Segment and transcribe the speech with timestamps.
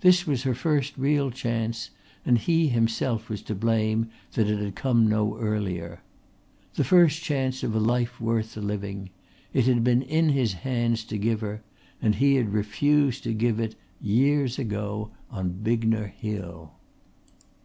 [0.00, 1.90] This was her first real chance
[2.24, 6.02] and he himself was to blame that it had come no earlier.
[6.74, 9.10] The first chance of a life worth the living
[9.52, 11.64] it had been in his hands to give her
[12.00, 16.74] and he had refused to give it years ago on Bignor Hill.